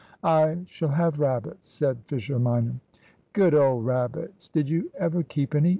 "I 0.23 0.63
shall 0.65 0.89
have 0.89 1.19
rabbits," 1.19 1.69
said 1.69 1.99
Fisher 2.07 2.39
minor. 2.39 2.73
"Good 3.33 3.53
old 3.53 3.85
rabbits! 3.85 4.49
Did 4.49 4.67
you 4.67 4.89
ever 4.99 5.21
keep 5.21 5.53
any? 5.53 5.69